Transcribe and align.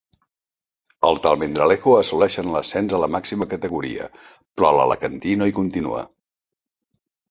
Els 1.09 1.21
d'Almendralejo 1.25 1.93
assoleixen 1.99 2.51
l'ascens 2.55 2.97
a 2.97 3.03
la 3.05 3.11
màxima 3.19 3.51
categoria, 3.55 4.11
però 4.35 4.77
l'alacantí 4.81 5.39
no 5.41 5.49
hi 5.55 5.59
continua. 5.63 6.07